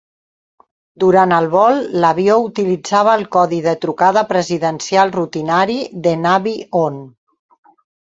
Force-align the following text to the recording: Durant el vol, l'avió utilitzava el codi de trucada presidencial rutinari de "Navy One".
Durant 1.03 1.33
el 1.37 1.49
vol, 1.51 1.77
l'avió 2.05 2.39
utilitzava 2.47 3.15
el 3.19 3.27
codi 3.37 3.61
de 3.69 3.77
trucada 3.85 4.27
presidencial 4.35 5.17
rutinari 5.21 5.81
de 6.09 6.19
"Navy 6.27 6.61
One". 6.87 7.09